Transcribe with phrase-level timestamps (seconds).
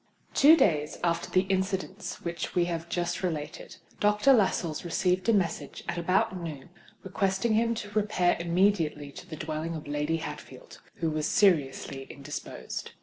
[0.33, 4.33] Two days after the incidents which we have just related, Dr.
[4.33, 6.71] Lascelles received a message, at about noon,
[7.03, 12.93] requesting him to repair immediately to the dwelling of Lady Hatfield, who was seriously indisposed.